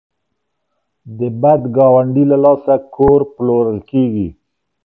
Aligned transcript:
د 1.17 1.19
بد 1.41 1.61
ګاونډي 1.75 2.23
له 2.31 2.37
لاسه 2.45 2.73
کور 2.95 3.19
پلورل 3.35 3.79
کیږي. 3.89 4.27